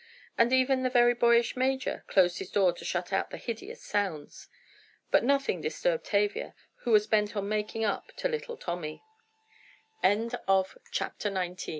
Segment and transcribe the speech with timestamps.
[0.35, 4.47] And even the very boyish major closed his door to shut out the hideous sounds.
[5.11, 9.03] But nothing disturbed Tavia, who was bent on making up to little Tommy.
[10.01, 11.67] CHAPTER XX A THICKENED